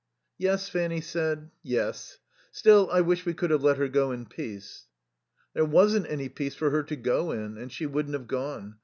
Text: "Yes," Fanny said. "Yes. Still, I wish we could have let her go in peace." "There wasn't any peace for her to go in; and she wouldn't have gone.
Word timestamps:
"Yes," 0.39 0.67
Fanny 0.67 0.99
said. 0.99 1.51
"Yes. 1.61 2.17
Still, 2.51 2.89
I 2.91 3.01
wish 3.01 3.23
we 3.23 3.35
could 3.35 3.51
have 3.51 3.61
let 3.61 3.77
her 3.77 3.87
go 3.87 4.11
in 4.11 4.25
peace." 4.25 4.87
"There 5.53 5.63
wasn't 5.63 6.09
any 6.09 6.27
peace 6.27 6.55
for 6.55 6.71
her 6.71 6.81
to 6.81 6.95
go 6.95 7.29
in; 7.31 7.55
and 7.59 7.71
she 7.71 7.85
wouldn't 7.85 8.15
have 8.15 8.27
gone. 8.27 8.77